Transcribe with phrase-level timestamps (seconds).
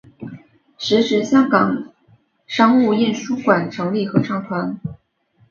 [0.79, 1.93] 时值香港
[2.47, 4.79] 商务印书馆成立合唱团。